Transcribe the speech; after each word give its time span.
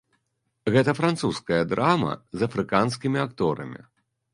Гэта 0.75 0.95
французская 1.01 1.61
драма 1.75 2.11
з 2.37 2.51
афрыканскімі 2.51 3.17
акторамі. 3.31 3.89